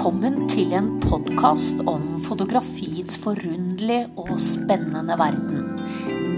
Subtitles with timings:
[0.00, 5.66] Velkommen til en podkast om fotografiets forunderlige og spennende verden.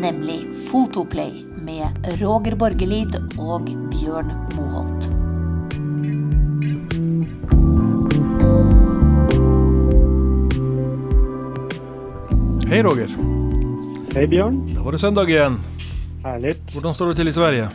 [0.03, 5.07] Nemlig Fotoplay med Roger Borgelid og Bjørn Moholt.
[12.67, 13.15] Hej Roger!
[14.15, 14.75] Hej Björn!
[14.75, 15.61] Då var det söndag igen.
[16.25, 16.75] Härligt.
[16.75, 17.69] Hur står det till i Sverige?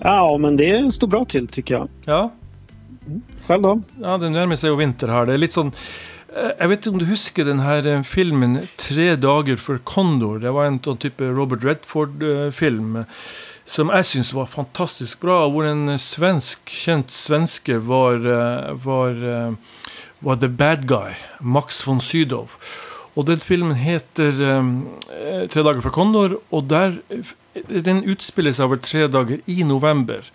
[0.00, 1.88] Ja, men det står bra till tycker jag.
[2.04, 2.30] Ja,
[3.46, 3.82] själv då?
[4.02, 5.26] ja det närmar sig vinter här.
[5.26, 5.72] Det är lite sån...
[6.36, 10.38] Eh, jag vet inte om du husker den här eh, filmen Tre dagar för Kondor.
[10.38, 12.96] Det var en sån typ Robert Redford-film.
[12.96, 13.04] Eh,
[13.64, 15.46] som jag syns var fantastiskt bra.
[15.46, 18.16] Och en svensk, känd svenske var,
[18.72, 19.14] var,
[20.18, 21.12] var the bad guy.
[21.40, 22.50] Max von Sydow.
[23.14, 24.88] Och den filmen heter um,
[25.48, 26.38] Tre dagar för Kondor.
[26.48, 27.00] Och där,
[27.68, 30.32] den utspelar sig över tre dagar i november.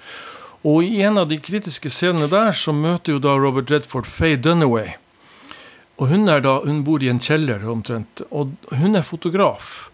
[0.65, 4.35] Och i en av de kritiska scenerna där så möter ju då Robert Redford Faye
[4.35, 4.89] Dunaway.
[5.95, 8.21] Och hon, är då, hon bor i en källare omtrent.
[8.29, 9.89] Och hon är fotograf.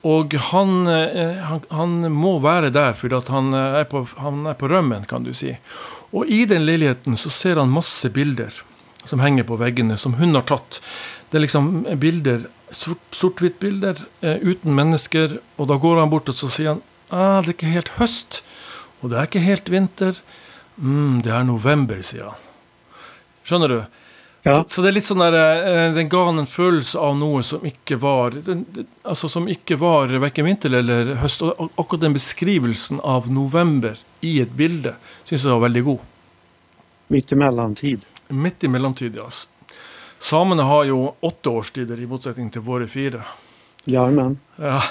[0.00, 4.46] Och han, eh, han, han må vara där för att han eh, är, på, han
[4.46, 5.56] är på römmen kan du säga.
[6.10, 8.62] Och i den lägenheten så ser han massor bilder
[9.04, 10.82] som hänger på väggarna som hon har tagit.
[11.30, 12.42] Det är liksom bilder,
[13.10, 15.40] svartvita bilder, eh, utan människor.
[15.56, 18.44] Och då går han bort och så säger han, ah, det är inte helt höst.
[19.02, 20.16] Och det är inte helt vinter.
[20.78, 22.34] Mm, det är november, säger han.
[23.44, 23.84] Skjønner du?
[24.42, 24.64] Ja.
[24.68, 27.96] Så det är lite sån där, eh, den gav en følelse av något som inte
[27.96, 28.42] var,
[29.02, 31.42] alltså som inte var varken vinter eller höst.
[31.42, 35.98] Och, den beskrivelsen av november i ett bilde syns jag var väldigt god.
[37.08, 38.04] Mitt emellan tid.
[38.28, 39.28] Mitt i mellomtid, ja.
[40.18, 43.22] Samene har ju åtta årstider i motsättning till våra fyra.
[43.84, 44.38] Jajamän.
[44.56, 44.82] Ja.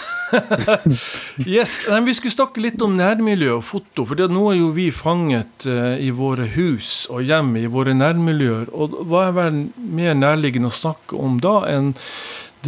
[1.45, 4.05] yes, men vi skulle snakke litt om nærmiljø og foto.
[4.07, 7.95] For det, nå er jo vi fanget eh, i våre hus og hjem i våre
[7.95, 8.71] nærmiljøer.
[8.75, 11.93] Og hva er vel mer nærliggende å snakke om da enn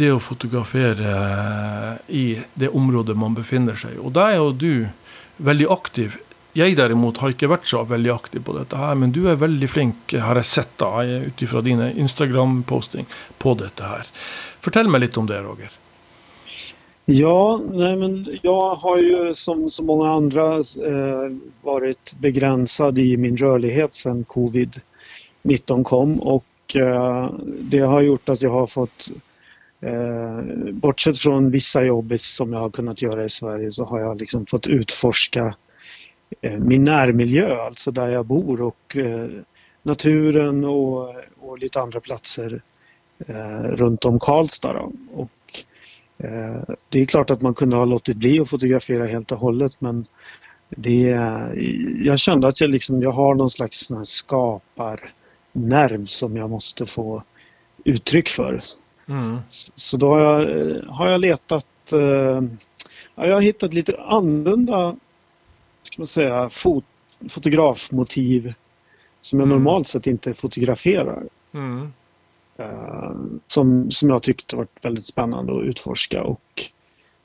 [0.00, 4.00] det å fotografere eh, i det området man befinner seg i.
[4.00, 4.72] Og är er jo du
[5.44, 6.18] veldig aktiv.
[6.54, 9.68] Jeg derimot har ikke vært så veldig aktiv på dette her, men du er veldig
[9.68, 13.08] flink, har jeg sett da, eh, ut ifra dine Instagram-posting
[13.38, 14.12] på dette her.
[14.64, 15.83] Fortell meg litt om det, Roger.
[17.06, 21.32] Ja, nej men jag har ju som så många andra eh,
[21.62, 28.50] varit begränsad i min rörlighet sedan covid-19 kom och eh, det har gjort att jag
[28.50, 29.10] har fått
[29.80, 34.20] eh, bortsett från vissa jobb som jag har kunnat göra i Sverige så har jag
[34.20, 35.54] liksom fått utforska
[36.40, 39.28] eh, min närmiljö, alltså där jag bor och eh,
[39.82, 42.62] naturen och, och lite andra platser
[43.26, 44.72] eh, runt om Karlstad.
[44.72, 44.92] Då.
[45.14, 45.30] Och
[46.88, 50.06] det är klart att man kunde ha låtit bli att fotografera helt och hållet men
[50.68, 51.00] det,
[52.04, 57.22] jag kände att jag, liksom, jag har någon slags skaparnerv som jag måste få
[57.84, 58.62] uttryck för.
[59.08, 59.38] Mm.
[59.48, 62.42] Så då har jag, eh, har jag letat, eh,
[63.14, 64.96] ja, jag har hittat lite annorlunda
[65.82, 66.84] ska man säga, fot,
[67.28, 68.54] fotografmotiv
[69.20, 69.58] som jag Mm.
[69.58, 71.22] normalt sett inte fotograferar.
[71.54, 71.92] Mm.
[72.58, 73.12] Eh,
[73.46, 76.40] som, som jag tyckte varit väldigt spännande att utforska och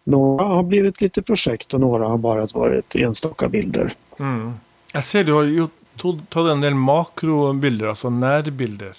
[0.03, 3.93] några har blivit lite projekt och några har bara varit enstaka bilder.
[4.19, 4.53] Mm.
[4.93, 8.93] Jag ser du har gjort, tog- tagit en del makrobilder, alltså närbilder.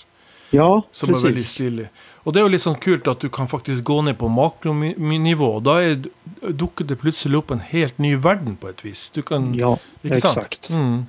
[0.52, 1.50] Ja, Som är väldigt precis.
[1.50, 1.88] stilig.
[2.22, 5.60] Och det är ju liksom kul att du kan faktiskt gå ner på makronivå.
[5.60, 6.02] Då är,
[6.48, 9.10] dukker det plötsligt upp en helt ny värld på ett vis.
[9.10, 10.70] Du kan, Ja, exakt.
[10.70, 11.02] Mm.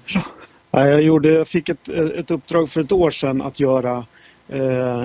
[0.71, 4.05] Ja, Jag, gjorde, jag fick ett, ett uppdrag för ett år sedan att göra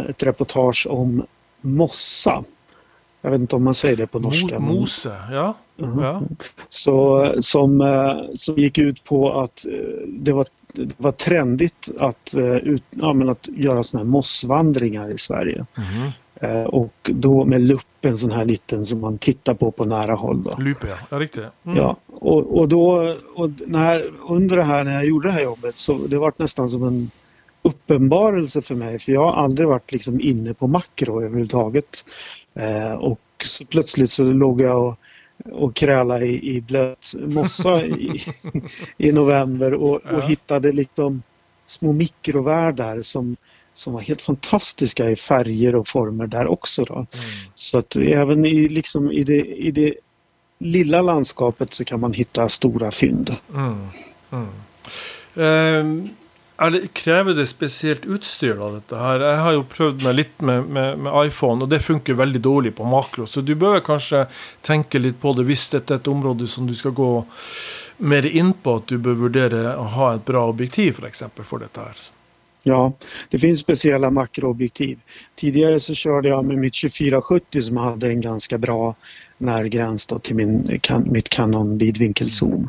[0.08, 1.26] ett reportage om
[1.60, 2.44] mossa.
[3.26, 4.58] Jag vet inte om man säger det på norska.
[4.58, 5.54] Mose, ja.
[5.76, 6.00] Mhm.
[6.00, 6.22] ja.
[6.68, 12.34] Så, som, eh, som gick ut på att eh, det var, det var trendigt att,
[12.34, 15.66] eh, ut, ja, men att göra såna här mossvandringar i Sverige.
[16.40, 20.14] Eh, och då med lupp, en sån här liten som man tittar på på nära
[20.14, 20.42] håll.
[20.42, 20.56] Då.
[20.58, 20.96] Lupe, ja.
[21.10, 21.44] ja riktigt.
[21.64, 21.76] Mm.
[21.76, 25.76] Ja, och, och då och när, under det här när jag gjorde det här jobbet
[25.76, 27.10] så det var nästan som en
[27.66, 32.04] uppenbarelse för mig för jag har aldrig varit liksom inne på makro överhuvudtaget.
[32.54, 34.98] Eh, och så plötsligt så låg jag och,
[35.52, 38.22] och krälade i, i blöt mossa i,
[38.98, 40.16] i november och, Ja.
[40.16, 41.22] och hittade liksom
[41.66, 43.36] små mikrovärldar som,
[43.74, 46.84] som var helt fantastiska i färger och former där också.
[46.84, 46.94] Då.
[46.94, 47.06] Mm.
[47.54, 49.94] Så att även i, liksom, i, det, i det
[50.58, 53.30] lilla landskapet så kan man hitta stora fynd.
[53.54, 53.86] Mm.
[54.32, 54.48] Mm.
[55.36, 56.08] Ehm,
[56.56, 59.20] er det, krever det spesielt utstyr da, dette her?
[59.20, 62.72] Jeg har jo prøvd meg litt med, med, med iPhone, og det funker veldig dårlig
[62.78, 63.26] på makro.
[63.28, 64.24] Så du bør kanskje
[64.64, 67.10] tenke litt på det hvis dette er et område som du skal gå
[68.08, 71.64] mer inn på, at du bør vurdere å ha et bra objektiv for eksempel, for
[71.64, 72.06] dette her.
[72.66, 72.92] Ja,
[73.30, 74.98] det finns speciella makroobjektiv.
[75.38, 78.94] Tidigare så körde jag med mitt 2470 som hade en ganska bra
[79.38, 82.68] närgräns då till min, kan, mitt Canon vidvinkelzoom.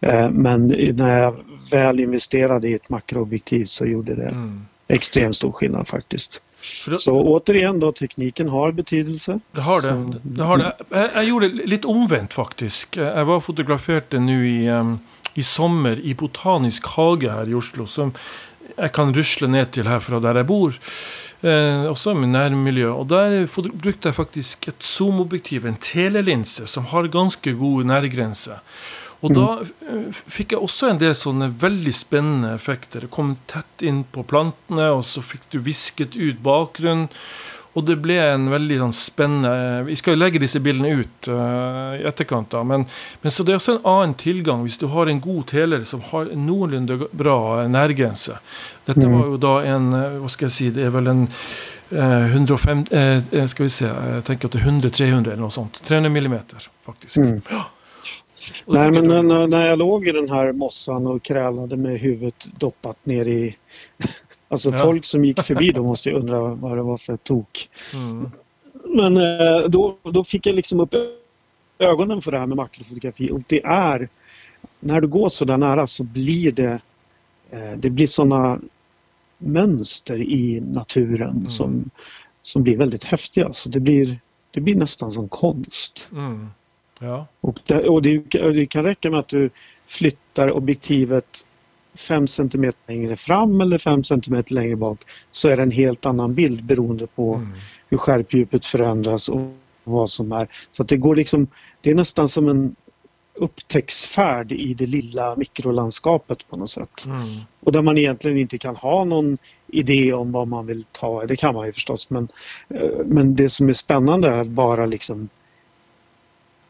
[0.00, 1.36] Eh, men när jag
[1.70, 4.66] väl investerade i ett makroobjektiv så gjorde det mm.
[4.88, 6.42] extremt stor skillnad faktiskt.
[6.86, 9.40] Då, så återigen då, tekniken har betydelse.
[9.52, 9.88] Det har det.
[9.88, 10.76] Så, det, har det.
[10.88, 12.96] Jag, jag gjorde lite omvänt faktiskt.
[12.96, 14.98] Jag var fotograferade nu i, um,
[15.34, 17.86] i sommar i Botanisk hage här i Oslo.
[17.86, 18.12] Som
[18.76, 20.80] jag kan rusla ner till här från där jag bor.
[21.44, 22.88] Eh, också med närmiljö.
[22.88, 23.48] Och där
[23.78, 28.60] brukade jag faktiskt ett zoomobjektiv, en telelinse som har ganska god närgränse.
[29.20, 30.12] Och då mm.
[30.26, 33.00] fick jag också en del sådana väldigt spännande effekter.
[33.00, 37.08] Det kom tätt in på plantorna och så fick du visket ut bakgrund.
[37.74, 41.34] Och det blev en väldigt sånn, spennende Vi ska ju lägga dessa bilderna ut uh,
[42.00, 42.50] i etterkant.
[42.50, 42.84] da, men,
[43.22, 46.00] men, så det är också en annan tillgång om du har en god teler som
[46.00, 48.38] har en någorlunda bra närgrense.
[48.84, 49.20] Detta mm.
[49.20, 51.28] var ju då en eh, vad ska jag säga, det är väl en
[51.92, 52.96] uh, 150,
[53.32, 53.84] uh, ska vi se,
[54.14, 55.82] jag tänker att det är 100-300 eller något sånt.
[55.84, 57.16] 300 millimeter faktiskt.
[57.16, 57.40] Mm.
[57.50, 57.64] Ja.
[58.66, 63.06] Nej, men när, när jag låg i den här mossan och krälade med huvudet doppat
[63.06, 63.56] ner i
[64.48, 64.78] Alltså ja.
[64.78, 67.68] folk som gick förbi då måste ju undra vad det var för tok.
[67.94, 68.30] Mm.
[68.86, 70.94] Men eh, då, då fick jag liksom upp
[71.78, 74.08] ögonen för det här med makrofotografi och det är
[74.80, 76.80] när du går så där nära så blir det
[77.50, 78.60] eh, det blir sådana
[79.38, 81.48] mönster i naturen mm.
[81.48, 81.90] som,
[82.42, 83.52] som blir väldigt häftiga.
[83.52, 84.20] Så det blir,
[84.50, 86.10] det blir nästan som konst.
[86.12, 86.48] Mm.
[86.98, 87.26] Ja.
[87.40, 89.50] Och, det, och det, det, kan räcka med att du
[89.86, 91.44] flyttar objektivet
[91.94, 94.98] 5 cm längre fram eller 5 cm längre bak
[95.30, 97.52] så är det en helt annan bild beroende på mm.
[97.88, 99.40] hur skärpdjupet förändras och
[99.84, 100.48] vad som är.
[100.72, 101.46] Så att det går liksom,
[101.80, 102.76] det är nästan som en
[103.34, 107.04] upptäcktsfärd i det lilla mikrolandskapet på något sätt.
[107.06, 107.22] Mm.
[107.60, 111.36] Och där man egentligen inte kan ha någon idé om vad man vill ta, det
[111.36, 112.28] kan man ju förstås men,
[112.68, 115.28] eh, men det som är spännande är att bara liksom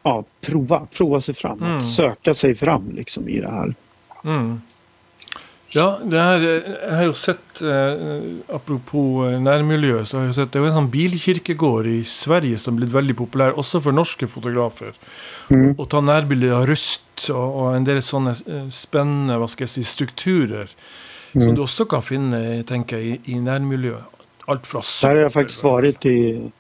[0.03, 1.81] ja, prova, prova sig fram, mm.
[1.81, 3.75] söka sig fram liksom i det här.
[4.25, 4.61] Mm.
[5.77, 10.53] Ja, det här, jag har ju sett, eh, apropå eh, närmiljö, så har jag sett
[10.53, 14.93] det är en sån bilkirkegård i Sverige som blivit väldigt populär, också för norska fotografer.
[15.51, 15.75] Mm.
[15.79, 19.69] Och, ta närbilder av rust och, och, en del sådana eh, spännande, vad ska jag
[19.69, 20.71] säga, strukturer.
[21.33, 21.47] Mm.
[21.47, 23.97] Som du också kan finna, tänka i, i närmiljö.
[24.47, 26.51] Allt från Där har jag faktiskt varit i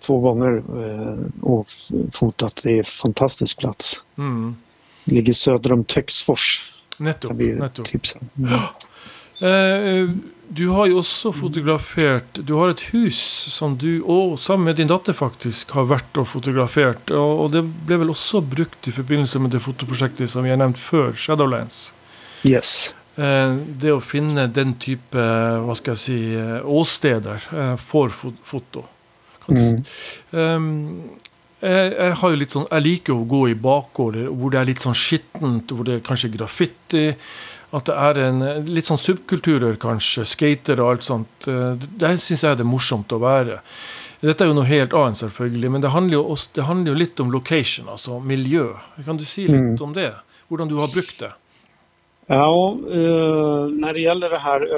[0.00, 1.66] två gånger eh, och
[2.12, 2.60] fotat.
[2.62, 4.02] Det är en fantastisk plats.
[4.18, 4.56] Mm.
[5.04, 6.72] Ligger söder om Töcksfors.
[6.98, 7.36] Nettopp.
[7.36, 7.86] nettopp.
[8.38, 8.52] Mm.
[9.40, 10.10] Eh,
[10.48, 13.18] du har ju också fotograferat, du har ett hus
[13.50, 17.10] som du, och sammen med din dotter faktiskt, har varit och fotograferat.
[17.10, 20.56] Och, och det blev väl också brukt i förbindelse med det fotoprojektet som vi har
[20.56, 21.94] nämnt för Shadowlands.
[22.42, 22.94] Yes.
[23.16, 28.08] Eh, det att finna den typen, vad ska jag säga, åsteder eh, för
[28.42, 28.84] foto.
[29.48, 29.84] Mm.
[30.30, 31.02] Um,
[31.66, 34.68] jeg, jeg, har jo litt sånn, jeg liker å gå i bakgårder hvor det er
[34.70, 37.04] litt sånn skittent, hvor det er kanskje graffiti.
[37.76, 40.24] At det er en, litt sånn subkulturer, kanskje.
[40.28, 41.48] Skater og alt sånt.
[41.50, 43.58] Eh, der syns jeg det er morsomt å være.
[44.22, 47.00] Dette er jo noe helt annet, selvfølgelig, men det handler jo, også, det handler jo
[47.02, 48.70] litt om location, altså miljø.
[49.04, 49.82] Kan du si litt mm.
[49.84, 50.12] om det?
[50.48, 51.34] Hvordan du har brukt det?
[52.28, 54.68] Ja, eh, när det gäller det här,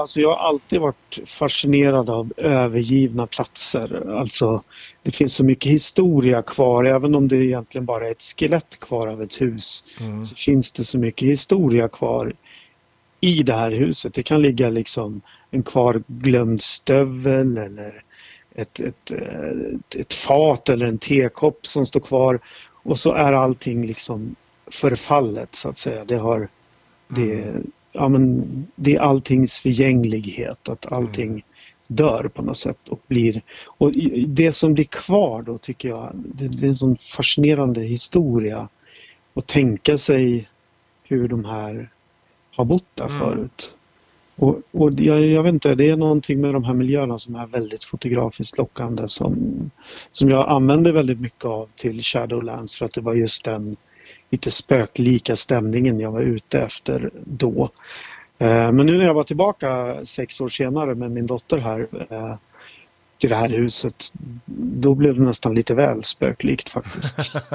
[0.00, 4.16] alltså jag har alltid varit fascinerad av övergivna platser.
[4.16, 4.62] Alltså
[5.02, 9.06] det finns så mycket historia kvar, även om det egentligen bara är ett skelett kvar
[9.06, 9.84] av ett hus.
[10.00, 10.24] Mm.
[10.24, 12.32] Så finns det så mycket historia kvar
[13.20, 14.14] i det här huset.
[14.14, 15.20] Det kan ligga liksom
[15.50, 18.02] en kvarglömd stövel eller
[18.54, 22.40] ett, ett, ett, ett fat eller en tekopp som står kvar
[22.82, 24.34] och så är allting liksom
[24.70, 26.04] förfallet så att säga.
[26.04, 26.48] Det har
[27.16, 27.70] det, mm.
[27.92, 31.42] ja, men, det är alltings förgänglighet, att allting mm.
[31.88, 33.42] dör på något sätt och blir...
[33.66, 33.92] Och
[34.26, 38.68] det som blir kvar då tycker jag, det, är en sån fascinerande historia
[39.34, 40.48] att tänka sig
[41.02, 41.90] hur de här
[42.56, 43.18] har bott där mm.
[43.18, 43.76] förut.
[44.36, 47.46] Och, och jag, jag, vet inte, det är någonting med de här miljöerna som är
[47.46, 49.70] väldigt fotografiskt lockande som,
[50.10, 53.76] som jag använder väldigt mycket av till Shadowlands för att det var just den
[54.30, 57.70] lite spöklika stämningen jag var ute efter då.
[58.38, 62.34] Eh, men nu när jag var tillbaka sex år senare med min dotter här eh,
[63.20, 64.12] till det här huset,
[64.80, 67.52] då blev det nästan lite väl spöklikt faktiskt.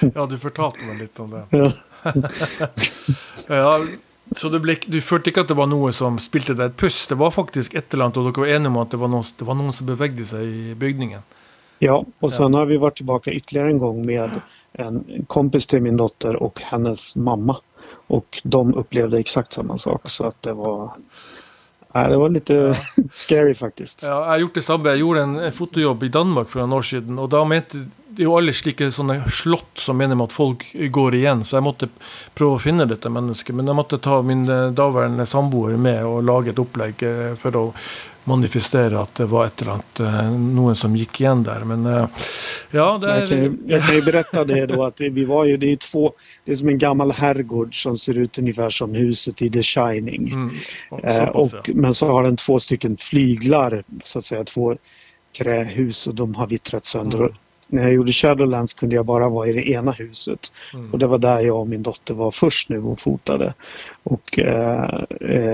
[0.14, 1.72] ja, du fortalte mig lite om det.
[3.48, 3.80] Ja.
[4.36, 7.06] så du, ble, du følte ikke at det var noe som spilte deg et puss?
[7.10, 9.26] Det var faktisk et eller annet, og dere var enige om at det var noen,
[9.38, 11.26] det var noen som bevegde seg i bygningen?
[11.78, 14.30] Ja, och sen har vi varit tillbaka ytterligare en gång med
[14.72, 17.56] en kompis till min dotter och hennes mamma.
[18.06, 20.90] Och de upplevde exakt samma sak så att det var
[21.94, 22.74] Nej, det var lite
[23.12, 24.02] scary faktiskt.
[24.02, 24.88] Ja, jeg har gjort det samme.
[24.88, 27.18] Jeg gjorde en, en fotojobb i Danmark for noen år siden.
[27.18, 30.62] og da mente det er jo alle slike sånne slott som mener med at folk
[30.72, 31.88] går igjen, så jeg måtte
[32.36, 33.52] prøve å finne dette mennesket.
[33.56, 37.60] Men jeg måtte ta min eh, daværende samboer med og lage et opplegg eh, for
[37.60, 37.64] å
[38.26, 41.60] manifestere att det var ett eller annat, eh, någon som gick igen där.
[41.60, 42.08] Men eh,
[42.70, 43.20] ja, det är...
[43.20, 46.12] jag, kan, jag kan ju berätta det då att vi var ju, det är två,
[46.44, 50.28] det är som en gammal herrgård som ser ut ungefär som huset i The Shining.
[50.32, 50.50] Mm.
[51.02, 54.76] Eh, och, men så har den två stycken flyglar, så att säga, två
[55.38, 57.18] trähus och de har vittrat sönder.
[57.18, 57.32] Mm.
[57.68, 60.52] När jag gjorde Shadowlands kunde jag bara vara i det ena huset.
[60.74, 60.92] Mm.
[60.92, 63.54] Och det var där jag och min dotter var först nu och fotade.
[64.02, 65.00] Och eh,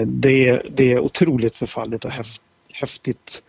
[0.07, 2.43] det, det är otroligt förfallet och häftigt
[2.81, 3.43] häftigt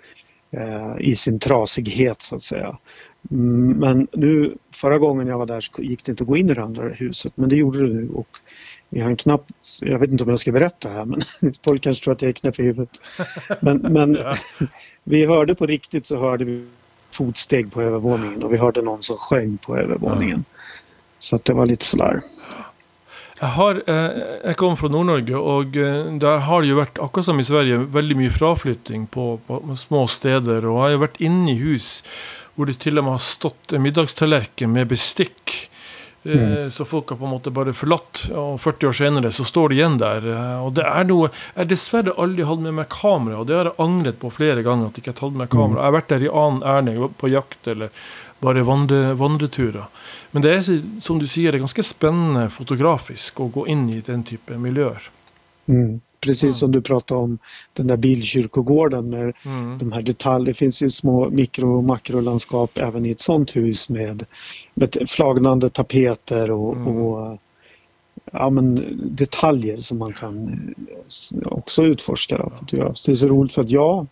[0.52, 2.78] eh, i sin trasighet så att säga.
[3.32, 6.50] Mm, men nu förra gången jag var där så gick det inte att gå in
[6.50, 8.28] i det andra huset men det gjorde det nu och
[8.90, 9.46] vi har en knapp,
[9.82, 11.20] jag vet inte om jag ska berätta det här men
[11.64, 13.02] folk kanske tror att jag är knäpp i huvudet.
[13.62, 14.36] Men, men ja.
[15.04, 16.68] vi hörde på riktigt så hörde vi
[17.12, 20.46] fotsteg på övervåningen och vi hörde någon som sjöng på övervåningen.
[20.50, 20.60] Ja.
[21.18, 22.20] Så att det var lite sådär.
[23.44, 27.28] Jeg, har, eh, jeg kommer fra Nord-Norge, og eh, der har det jo vært, akkurat
[27.28, 30.64] som i Sverige, veldig mye fraflytting på, på små steder.
[30.64, 31.90] Og jeg har jo vært inne i hus
[32.54, 35.58] hvor det til og med har stått en middagstallerken med bestikk.
[36.24, 36.72] Eh, mm.
[36.72, 39.80] Så folk har på en måte bare forlatt, og 40 år senere så står de
[39.80, 40.28] igjen der.
[40.64, 43.72] Og det er noe Jeg har dessverre aldri hatt med meg kamera, og det har
[43.72, 44.88] jeg angret på flere ganger.
[44.88, 45.82] at jeg ikke har tatt med kamera.
[45.82, 47.90] Jeg har vært der i annen ærend, på jakt eller
[48.44, 49.86] bare vandre, vandreturer.
[50.32, 54.02] Men det är som du säger, det är ganska spännande fotografiskt att gå in i
[54.02, 55.10] den typen av miljöer.
[55.68, 56.02] Mm.
[56.24, 56.54] Precis mm.
[56.54, 57.38] som du pratade om
[57.74, 59.78] den där bilkyrkogården med mm.
[59.78, 60.46] de här detaljerna.
[60.46, 64.24] Det finns ju små mikro och makrolandskap även i ett sånt hus med,
[64.74, 66.88] med flagnande tapeter och, mm.
[66.88, 67.38] och
[68.32, 70.60] ja, men detaljer som man kan
[71.46, 72.38] också utforska.
[72.38, 72.52] Då,
[73.06, 74.08] Det är så roligt för att jag,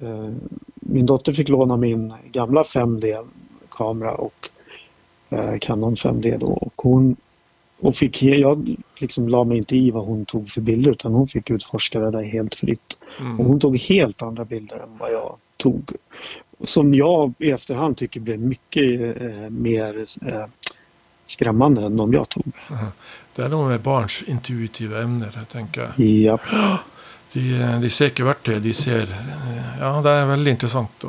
[0.00, 0.30] eh,
[0.74, 4.48] min dotter fick låna min gamla 5D-kamera och
[5.30, 6.46] eh, Canon 5D då.
[6.46, 7.16] Och hon
[7.80, 11.28] och fick, jag liksom la mig inte i vad hon tog för bilder utan hon
[11.28, 12.98] fick utforska det där helt fritt.
[13.20, 13.40] Mm.
[13.40, 15.92] Och hon tog helt andra bilder än vad jag tog.
[16.64, 20.46] Som jag i efterhand tycker blev mycket eh, mer eh,
[21.26, 22.52] skrämmande än de jag tog.
[23.34, 26.02] Det är nog med barns intuitiva ämnen, jag tänker.
[26.02, 26.38] Ja.
[27.32, 27.40] De,
[27.78, 31.04] de ser ikke verktøy, de ser eh, Ja, det är väldigt intressant.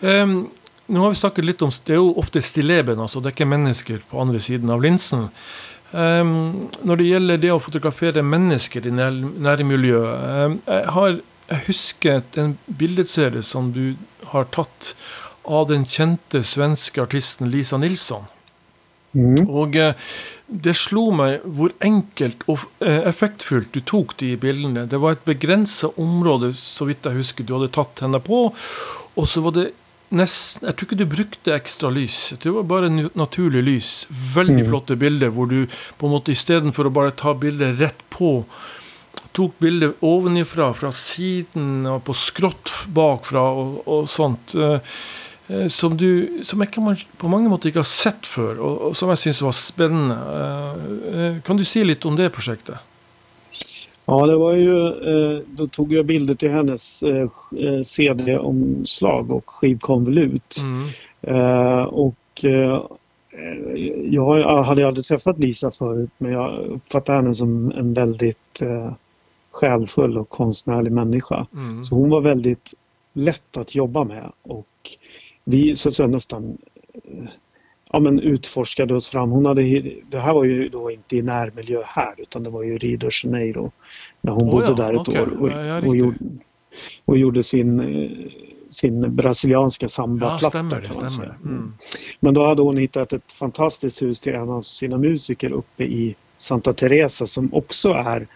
[0.00, 0.48] Um,
[0.86, 3.20] nå har vi snakket litt om Det er jo ofte stilleben, altså.
[3.20, 5.28] Det er ikke mennesker på andre siden av linsen.
[5.92, 11.14] Um, når det gjelder det å fotografere mennesker i nær, nærmiljøet um, jeg, har,
[11.48, 13.96] jeg husker en bildeserie som du
[14.34, 14.92] har tatt
[15.48, 18.28] av den kjente svenske artisten Lisa Nilsson.
[19.16, 19.48] Mm.
[19.48, 19.96] Og uh,
[20.48, 24.84] det slo meg hvor enkelt og uh, effektfullt du tok de bildene.
[24.84, 28.50] Det var et begrensa område, så vidt jeg husker, du hadde tatt henne på.
[29.16, 29.70] Og så var det
[30.14, 32.18] nesten Jeg tror ikke du brukte ekstra lys.
[32.40, 33.92] Det var bare naturlig lys.
[34.34, 34.68] Veldig mm.
[34.70, 38.42] flotte bilder hvor du på en måte istedenfor å bare ta bildet rett på,
[39.36, 44.56] tok bildet ovenifra, fra siden og på skrått bakfra og, og sånt.
[44.56, 44.80] Uh,
[45.72, 49.08] som, du, som jeg kan, på mange måter ikke har sett før, og, og som
[49.14, 50.18] jeg syns var spennende.
[51.08, 52.87] Uh, kan du si litt om det prosjektet?
[54.10, 59.50] Ja, det var ju, eh, då tog jag bilder till hennes eh, eh, CD-omslag och
[59.50, 60.56] skivkonvolut.
[60.62, 61.86] Mm.
[61.86, 62.44] Och
[64.04, 68.60] jag hade aldrig träffat Lisa förut men jag uppfattade henne som en väldigt
[69.50, 71.46] själfull och konstnärlig människa.
[71.54, 71.84] Mm.
[71.84, 72.74] Så hon var väldigt
[73.12, 74.66] lätt att jobba med och
[75.44, 76.58] vi så att säga nästan
[77.92, 79.30] ja, men utforskade oss fram.
[79.30, 79.62] Hon hade,
[80.10, 83.10] det här var ju då inte i närmiljö här utan det var ju Rio de
[83.22, 83.72] Janeiro
[84.20, 85.22] när hon oh, bodde ja, där ett okay.
[85.22, 86.18] år och, ja, och, gjorde,
[87.04, 88.30] och, gjorde, sin,
[88.68, 90.58] sin brasilianska sambaplatta.
[90.58, 91.38] Ja, stämmer, stämmer.
[91.44, 91.72] Mm.
[92.20, 96.16] Men då hade hon hittat ett fantastiskt hus till en av sina musiker uppe i
[96.38, 98.26] Santa Teresa som också är,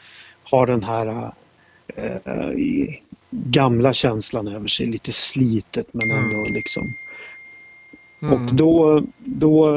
[0.51, 1.33] har den här
[1.97, 2.95] äh,
[3.31, 6.53] gamla känslan över sig, lite slitet men ändå mm.
[6.53, 6.95] liksom
[8.23, 8.35] Mm.
[8.35, 9.71] Och då, då,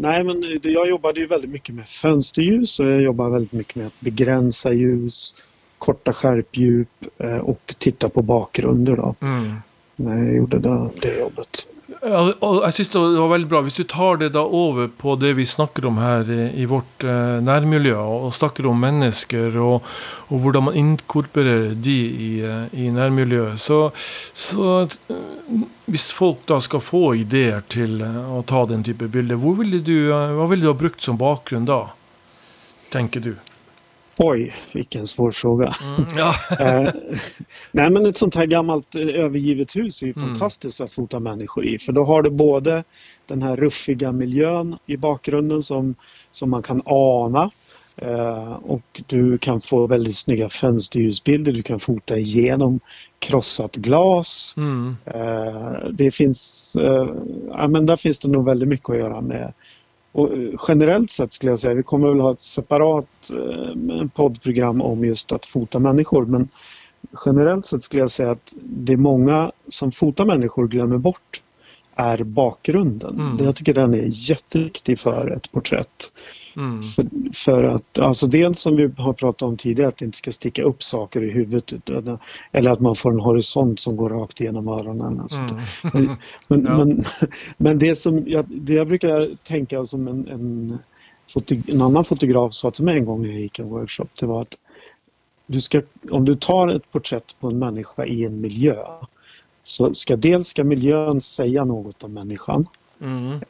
[0.00, 3.86] nej men jag jobbade ju väldigt mycket med fönsterljus och jag jobbade väldigt mycket med
[3.86, 5.34] att begränsa ljus,
[5.78, 9.14] korta skärpdjup eh, och titta på bakgrunder då.
[9.20, 9.54] Mm.
[9.96, 11.68] När jag gjorde det, det jobbet.
[12.04, 13.60] Jag jeg Det var veldig bra.
[13.64, 17.40] Hvis du tar det da over på det vi snakker om her i vårt eh,
[17.40, 19.86] närmiljö nærmiljø, og snakker om mennesker og,
[20.28, 23.90] og hvordan man inkorporerer de i, eh, i nærmiljøet, så,
[24.32, 29.80] så, eh, Hvis folk da skal få ideer til å ta den type bilder, ville
[29.84, 31.92] du, hva ville du ha brukt som bakgrunn da,
[32.90, 33.34] tenker du?
[34.16, 35.72] Oj, vilken svår fråga.
[35.98, 36.34] Mm, ja.
[36.60, 36.92] Eh,
[37.72, 40.28] nej men ett sånt här gammalt eh, övergivet hus är ju Mm.
[40.28, 42.84] fantastiskt att fota människor i för då har du både
[43.26, 45.94] den här ruffiga miljön i bakgrunden som,
[46.30, 47.50] som man kan ana
[47.96, 52.80] eh, och du kan få väldigt snygga fönsterljusbilder, du kan fota igenom
[53.18, 54.54] krossat glas.
[54.56, 54.96] Mm.
[55.92, 56.72] Det finns,
[57.50, 59.52] ja men där finns det nog väldigt mycket att göra med
[60.14, 64.80] och eh, generellt sett skulle jag säga, vi kommer väl ha ett separat eh, poddprogram
[64.82, 66.48] om just att fota människor men
[67.26, 71.42] generellt sett skulle jag säga att det är många som fotar människor glömmer bort
[71.96, 73.20] är bakgrunden.
[73.20, 73.44] Mm.
[73.44, 76.12] Jag tycker den är jätteviktig för ett porträtt.
[76.56, 76.80] Mm.
[76.82, 80.32] För, för att, alltså dels som vi har pratat om tidigare, att det inte ska
[80.32, 82.18] sticka upp saker i huvudet utan,
[82.52, 85.20] eller att man får en horisont som går rakt igenom öronen.
[85.20, 85.40] Alltså.
[85.94, 86.16] Mm.
[86.48, 86.76] Men, Ja.
[86.76, 87.00] men,
[87.56, 90.78] men det som jag, det jag brukar tänka som en, en,
[91.66, 94.42] en annan fotograf sa till mig en gång när jag gick en workshop, det var
[94.42, 94.58] att
[95.46, 98.76] du ska, om du tar ett porträtt på en människa i en miljö
[99.64, 102.66] så ska dels ska miljön säga något om människan
[103.00, 103.40] Mm.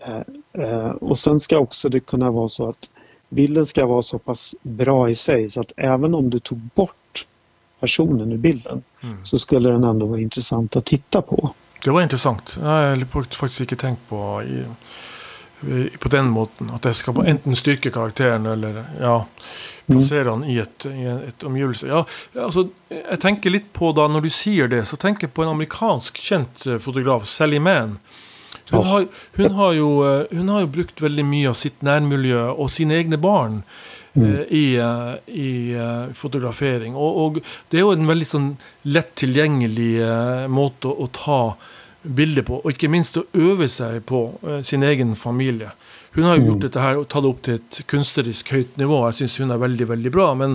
[0.52, 2.90] eh, och sen ska också det kunna vara så att
[3.28, 7.26] bilden ska vara så pass bra i sig så att även om du tog bort
[7.80, 9.24] personen ur bilden Mm.
[9.24, 11.50] så skulle den ändå vara intressant att titta på.
[11.84, 12.56] Det var intressant.
[12.56, 12.66] Jeg
[13.12, 14.42] har faktisk ikke tenkt på
[16.00, 16.70] på den måten.
[16.74, 19.16] At jeg skal enten styrke karakteren eller ja,
[19.86, 21.88] plassere han i et, i et omgivelse.
[21.90, 22.04] Ja,
[22.46, 25.54] altså, jeg tenker litt på da, Når du sier det, så tenker jeg på en
[25.54, 27.98] amerikansk kjent eh, fotograf, Sally Mann.
[28.70, 29.06] Hun, har,
[29.36, 32.96] hun, har jo, eh, hun har jo brukt veldig mye av sitt nærmiljø og sine
[32.96, 33.60] egne barn
[34.16, 36.96] eh, i, eh, i eh, fotografering.
[36.96, 38.50] Og, og det er jo en veldig sånn
[38.88, 41.40] lett tilgjengelig eh, måte å, å ta
[42.04, 45.72] bilder på, og ikke minst å øve seg på eh, sin egen familie.
[46.14, 49.00] Hun har jo gjort dette her og tatt det opp til et kunstnerisk høyt nivå.
[49.08, 50.28] Jeg syns hun er veldig veldig bra.
[50.38, 50.54] Men,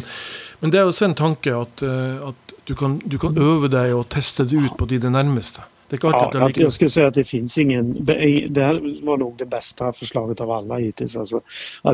[0.62, 3.92] men det er også en tanke at, eh, at du, kan, du kan øve deg
[3.98, 5.66] og teste det ut på dine nærmeste.
[5.90, 8.06] Det alltid Ja, at det att like jag skulle säga att det finns ingen...
[8.50, 11.16] Det här var nog det bästa förslaget av alla hittills.
[11.16, 11.42] Alltså,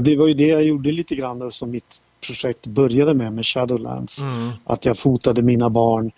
[0.02, 4.22] det var ju det jag gjorde lite grann som mitt projekt började med, med Shadowlands.
[4.22, 4.52] Mm.
[4.66, 6.12] Att jag fotade mina barn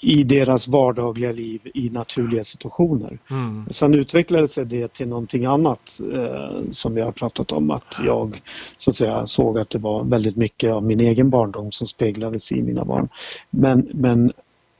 [0.00, 3.18] i deras vardagliga liv i naturliga situationer.
[3.30, 3.66] Mm.
[3.70, 7.70] Sen utvecklade sig det till någonting annat eh, som vi har pratat om.
[7.70, 8.42] Att jag
[8.76, 12.52] så att säga såg att det var väldigt mycket av min egen barndom som speglades
[12.52, 13.08] i mina barn.
[13.50, 14.32] Men, men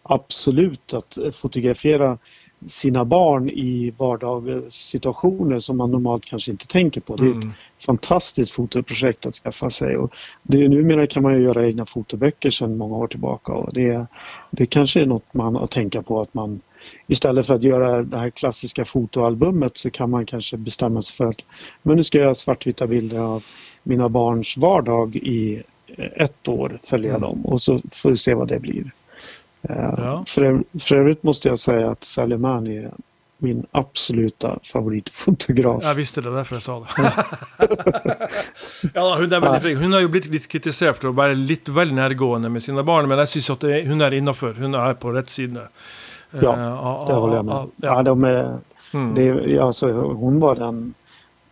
[0.02, 2.18] absolut att fotografera
[2.66, 7.16] sina barn i vardagssituationer som man normalt kanske inte tänker på.
[7.16, 7.52] Det är ett Mm.
[7.86, 9.96] fantastiskt fotoprojekt att skaffa sig.
[9.96, 13.52] Och det är, numera kan man ju göra egna fotoböcker sedan många år tillbaka.
[13.52, 14.06] Och det,
[14.50, 16.60] det kanske är något man har att tänka på att man
[17.06, 21.26] istället för att göra det här klassiska fotoalbumet så kan man kanske bestämma sig för
[21.26, 21.44] att
[21.82, 23.44] men nu ska jag göra svartvita bilder av
[23.82, 25.62] mina barns vardag i
[26.16, 27.20] ett år, följa Mm.
[27.22, 28.90] dem och så får vi se vad det blir.
[29.62, 30.24] Eh, Ja.
[30.28, 32.90] För, för övrigt måste jag säga att Sally Mann är
[33.42, 35.84] min absoluta favoritfotograf.
[35.84, 36.86] Jeg visste det, derfor jeg sa det.
[38.94, 39.78] ja, hun, er veldig flink.
[39.80, 43.08] hun har jo blitt litt kritisert for å være litt vel nærgående med sine barn,
[43.08, 44.52] men jeg syns at det, hun er innafor.
[44.60, 45.56] Hun er på rett side.
[45.56, 47.54] Eh, Ja, av- Det håller jag med.
[47.54, 47.94] av- Ja.
[47.96, 48.02] Ja.
[48.02, 48.58] de är,
[48.92, 49.14] Mm.
[49.14, 50.94] det, är- alltså, hon var den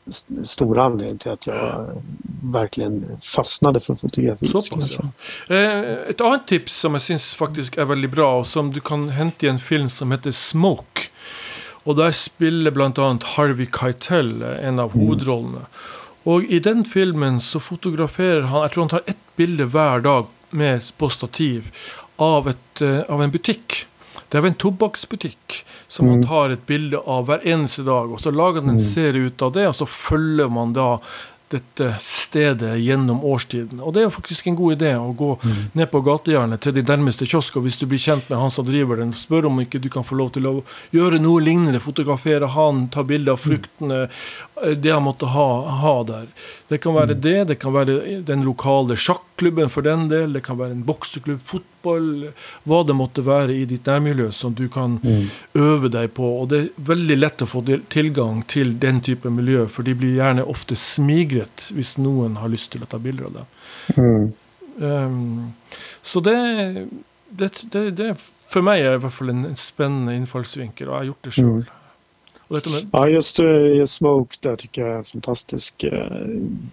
[0.08, 2.02] st- stora anledningen till att jag
[2.42, 4.50] verkligen fastnade för fotografi.
[4.52, 5.08] jag Såpass, säga.
[5.48, 5.54] ja.
[5.54, 9.08] Eh, et annet tips som jeg syns faktisk er veldig bra, og som du kan
[9.10, 11.08] hente i en film som heter Smoke.
[11.84, 13.18] Og der spiller bl.a.
[13.36, 15.66] Harvey Keitel en av hovedrollene.
[16.28, 20.26] Og i den filmen så fotograferer han Jeg tror han tar ett bilde hver dag
[20.50, 21.70] med, på stativ
[22.18, 23.86] av, et, eh, av en butikk.
[24.28, 28.10] Det er en tobakksbutikk som han tar et bilde av hver eneste dag.
[28.12, 30.98] Og så lager han en serie ut av det, og så følger man da
[31.48, 33.80] dette stedet gjennom årstiden.
[33.80, 35.30] Og det er jo faktisk en god idé å gå
[35.78, 39.00] ned på gatehjørnet til de nærmeste kiosker hvis du blir kjent med han som driver
[39.00, 39.14] den.
[39.16, 40.52] Spør om ikke du kan få lov til å
[40.92, 41.80] gjøre noe lignende.
[41.80, 44.10] Fotografere han, ta bilde av fruktene.
[44.62, 45.48] eh, Det han måtte ha,
[45.80, 46.28] ha der.
[46.68, 48.96] Det kan være det, det kan være den lokale
[49.38, 52.32] sjakklubben for den del, det kan være en bokseklubb, fotball,
[52.66, 54.98] hva det måtte være i ditt nærmiljø som du kan
[55.54, 56.24] øve deg på.
[56.42, 59.94] Og det er veldig lett å få til- tilgang til den type miljø, for de
[59.94, 63.46] blir gjerne ofte smigret hvis noen har lyst til å ta bilder av dem.
[63.96, 64.32] Mm.
[64.80, 65.54] Um,
[66.02, 66.88] så det,
[67.30, 68.16] det, det, det
[68.50, 71.32] for meg er i hvert fall en, en spennende innfallsvinkel, og jeg har gjort det
[71.32, 71.58] sjøl.
[71.62, 71.74] Mm.
[72.48, 72.88] Med...
[72.92, 75.92] Ja, just uh, Smoke där tycker jag är en fantastisk uh,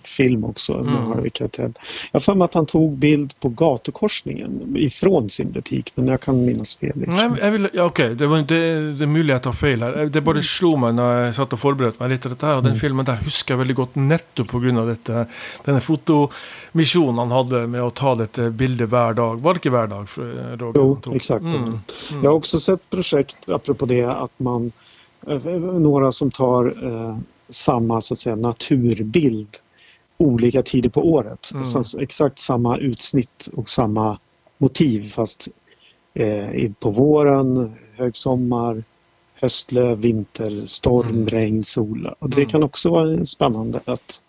[0.04, 1.08] film också med mm.
[1.08, 1.74] Harvey Keitel.
[2.12, 6.22] Jag har för mig att han tog bild på gatukorsningen ifrån sin butik, men jag
[6.22, 6.92] kan minnas fel.
[6.96, 8.16] Nej, jag vill, ja, Okej, okay.
[8.16, 10.06] det, var, det, det är möjligt att har fel här.
[10.06, 12.30] Det bara slog mig när jag satt och förberedde mig lite.
[12.30, 12.80] Dette her, og Den mm.
[12.80, 14.86] filmen där husker jag väldigt gott nettopp pga.
[14.86, 15.26] dette,
[15.66, 19.42] denne fotomisjonen han hade med att ta dette bildet varje dag.
[19.42, 20.08] Var det inte varje dag?
[20.18, 21.42] Roger, jo, exakt.
[21.42, 21.64] Mm.
[21.64, 21.80] Mm.
[22.24, 24.95] Jag har också sett projekt, apropå det, att man Eh,
[25.80, 27.18] några som tar eh,
[27.50, 29.58] samma så att säga, naturbild
[30.18, 31.52] olika tider på året.
[31.54, 31.66] Mm.
[31.66, 34.20] Så exakt samma utsnitt och samma
[34.58, 35.48] motiv fast
[36.14, 38.84] eh, på våren, högsommar,
[39.34, 41.28] höstlöv, vinter, storm, mm.
[41.28, 42.14] regn, sol.
[42.20, 42.50] Och det mm.
[42.50, 44.22] kan också vara spännande att,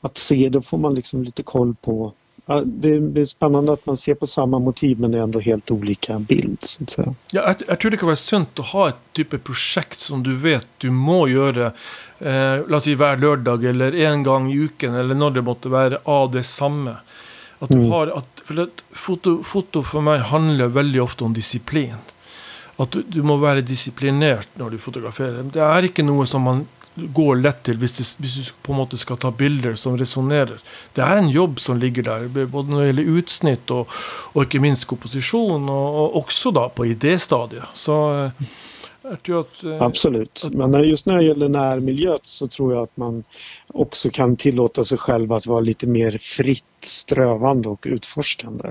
[0.00, 0.48] att se.
[0.48, 2.12] Då får man liksom lite koll på
[2.50, 2.88] Ja, det
[3.20, 6.58] är spännande att man ser på samma motiv men det är ändå helt olika bild.
[6.60, 7.14] Så att säga.
[7.32, 10.22] Ja, jag, jag tror det kan vara sunt att ha ett typ av projekt som
[10.22, 11.66] du vet du må göra
[12.18, 15.98] eh, låt säga varje lördag eller en gång i veckan eller när det måste vara
[16.04, 16.96] av det samma.
[17.58, 17.90] Att du mm.
[17.90, 21.94] har, att, för att foto, foto för mig handlar väldigt ofta om disciplin.
[22.76, 25.42] Att du, du må vara disciplinerad när du fotograferar.
[25.42, 26.66] Det är inte något som man
[27.06, 30.58] går lätt till hvis du, hvis du på en måte skal ta bilder som resonerar.
[30.92, 33.88] Det är en jobb som ligger där, både när det gäller utsnitt och
[34.32, 37.64] og ikke minst komposition, och og også da på idéstadiet.
[37.74, 38.30] Så eh,
[39.02, 42.82] jag tror att, eh, Absolut, att, men just när det gäller närmiljö så tror jag
[42.82, 43.24] att man
[43.74, 48.70] också kan tillåta sig själv att vara lite mer fritt strövande och utforskande.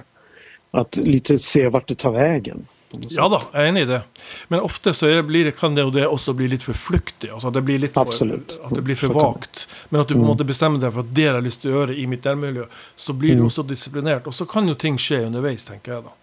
[0.71, 2.65] Att lite se vart det tar vägen.
[2.91, 3.99] Ja da, jeg er enig i det.
[4.47, 7.29] Men ofte så blir, kan det, det også bli litt for flyktig.
[7.35, 8.55] Altså det blir litt for, Absolutt.
[8.63, 9.65] At det blir for vagt.
[9.89, 10.29] Men at du på en mm.
[10.31, 12.69] måte bestemmer deg for at det jeg har lyst til å gjøre i mitt nærmiljø,
[12.95, 13.49] så blir du mm.
[13.49, 14.29] også disiplinert.
[14.29, 16.15] Og så kan jo ting skje underveis, tenker jeg da.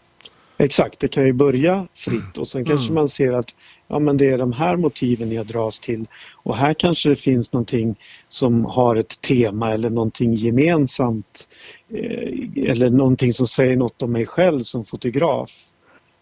[0.58, 2.94] Exakt, det kan ju börja fritt och sen kanske mm.
[2.94, 3.56] man ser att
[3.88, 6.06] ja, men det är de här motiven jag dras till
[6.42, 7.96] och här kanske det finns någonting
[8.28, 11.48] som har ett tema eller någonting gemensamt
[11.94, 15.50] eh, eller någonting som säger något om mig själv som fotograf.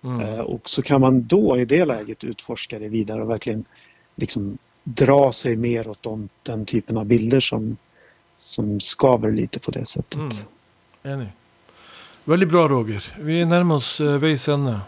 [0.04, 0.20] Mm.
[0.20, 3.64] Eh, och så kan man då i det läget utforska det vidare och verkligen
[4.16, 7.76] liksom dra sig mer åt de, den typen av bilder som,
[8.36, 10.14] som skaver lite på det sättet.
[10.14, 10.32] Mm.
[11.02, 11.28] Enig.
[12.24, 13.14] Väldigt bra Roger.
[13.18, 14.80] Vi närmar oss eh, vägs ände.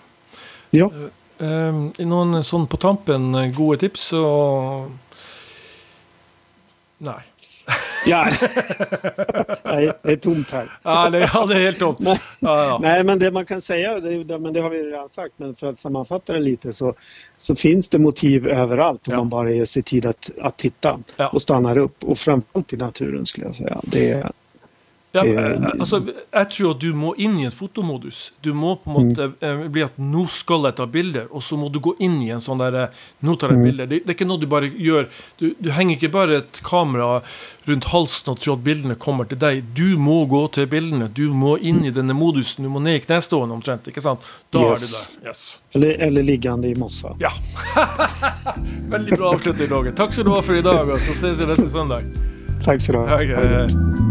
[0.71, 0.91] Ja.
[1.39, 4.91] Eh, eh, någon sån på tampen, eh, goda tips och...
[6.99, 7.23] Nej.
[8.07, 8.25] Ja,
[9.65, 10.69] Nej, det är tomt här.
[10.83, 11.99] Ja, det, ja, det är helt tomt.
[11.99, 12.79] Nej, ja, ja.
[12.83, 15.67] Nej, men det man kan säga, det, men det har vi redan sagt, men för
[15.67, 16.95] att sammanfatta det lite så,
[17.37, 20.99] så finns det motiv överallt om man bara ger sig tid att, att titta
[21.33, 22.05] och stannar upp.
[22.05, 23.81] Och framförallt i naturen skulle jag säga.
[23.83, 24.31] Det,
[25.15, 26.01] ja, eh, altså,
[26.33, 28.33] jeg tror du må inn i en fotomodus.
[28.43, 29.35] Du må på en måte mm.
[29.47, 32.33] eh, bli at nå skal jeg ta bilder, og så må du gå inn i
[32.35, 33.67] en sånn der eh, Nå tar jeg mm.
[33.69, 33.87] bilder.
[33.91, 35.07] Det, det, er ikke noe du bare gjør.
[35.39, 37.21] Du, du, henger ikke bare et kamera
[37.69, 39.63] rundt halsen og tror at bildene kommer til deg.
[39.79, 41.07] Du må gå til bildene.
[41.15, 42.67] Du må inn i denne modusen.
[42.67, 43.87] Du må ned i knestående omtrent.
[43.89, 44.27] ikke sant?
[44.51, 44.75] Da yes.
[44.75, 45.31] er det der.
[45.31, 45.45] Yes.
[45.79, 47.15] Eller, eller liggende i mossa.
[47.23, 47.31] Ja.
[48.95, 49.95] Veldig bra avslutning, Roger.
[49.95, 52.03] Takk skal du ha for i dag, og så ses vi neste søndag.
[52.67, 53.23] Tack så du ha.
[53.23, 54.04] Okay.